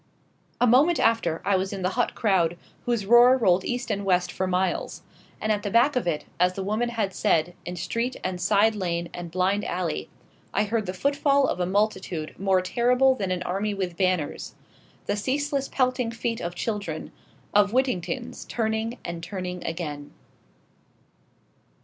A 0.59 0.65
moment 0.65 0.99
after 0.99 1.43
I 1.45 1.55
was 1.55 1.71
in 1.71 1.83
the 1.83 1.89
hot 1.91 2.15
crowd, 2.15 2.57
whose 2.87 3.05
roar 3.05 3.37
rolled 3.37 3.63
east 3.63 3.91
and 3.91 4.03
west 4.03 4.31
for 4.31 4.47
miles. 4.47 5.03
And 5.39 5.51
at 5.51 5.61
the 5.61 5.69
back 5.69 5.95
of 5.95 6.07
it, 6.07 6.25
as 6.39 6.53
the 6.53 6.63
woman 6.63 6.89
had 6.89 7.13
said, 7.13 7.53
in 7.65 7.75
street 7.75 8.15
and 8.23 8.41
side 8.41 8.73
lane 8.73 9.09
and 9.13 9.29
blind 9.29 9.63
alley, 9.63 10.09
I 10.55 10.63
heard 10.63 10.87
the 10.87 10.95
footfall 10.95 11.45
of 11.45 11.59
a 11.59 11.67
multitude 11.67 12.33
more 12.39 12.63
terrible 12.63 13.13
than 13.13 13.29
an 13.29 13.43
army 13.43 13.75
with 13.75 13.95
banners, 13.95 14.55
the 15.05 15.15
ceaseless 15.15 15.67
pelting 15.67 16.09
feet 16.09 16.41
of 16.41 16.55
children 16.55 17.11
of 17.53 17.69
Whittingtons 17.71 18.45
turning 18.47 18.97
and 19.05 19.21
turning 19.21 19.63
again. 19.67 20.13